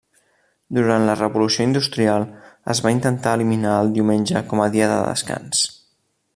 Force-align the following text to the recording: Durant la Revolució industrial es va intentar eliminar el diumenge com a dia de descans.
Durant 0.77 1.03
la 1.09 1.15
Revolució 1.17 1.67
industrial 1.69 2.25
es 2.75 2.83
va 2.87 2.95
intentar 2.95 3.35
eliminar 3.41 3.77
el 3.83 3.95
diumenge 3.99 4.45
com 4.51 4.65
a 4.67 4.71
dia 4.77 4.93
de 4.95 5.01
descans. 5.11 5.65